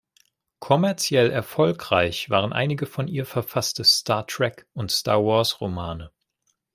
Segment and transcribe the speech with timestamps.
[0.59, 6.09] Kommerziell erfolgreich waren einige von ihr verfasste Star-Trek- und Star-Wars-Romane.